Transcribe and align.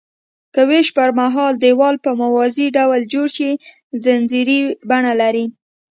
که 0.53 0.61
ویش 0.69 0.87
پرمهال 0.95 1.53
دیوال 1.63 1.95
په 2.05 2.11
موازي 2.21 2.67
ډول 2.77 3.01
جوړ 3.13 3.27
شي 3.37 3.51
ځنځیري 4.03 4.59
بڼه 4.89 5.13
لري. 5.21 5.45